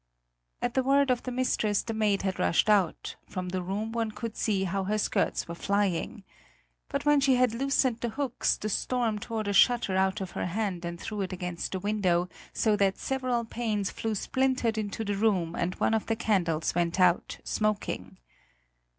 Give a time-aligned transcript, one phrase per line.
[0.63, 4.09] At the word of the mistress, the maid had rushed out; from the room one
[4.09, 6.23] could see how her skirts were flying.
[6.89, 10.47] But when she had loosened the hooks, the storm tore the shutter out of her
[10.47, 15.15] hand and threw it against the window, so that several panes flew splintered into the
[15.17, 18.17] room and one of the candles went out, smoking.